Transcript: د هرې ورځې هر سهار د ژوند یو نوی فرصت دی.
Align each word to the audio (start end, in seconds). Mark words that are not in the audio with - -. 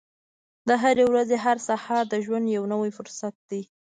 د 0.67 0.69
هرې 0.83 1.05
ورځې 1.11 1.35
هر 1.45 1.57
سهار 1.67 2.03
د 2.09 2.15
ژوند 2.25 2.45
یو 2.57 2.63
نوی 2.73 2.91
فرصت 2.97 3.33
دی. 3.49 3.61